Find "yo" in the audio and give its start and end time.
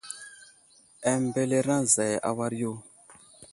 2.61-2.71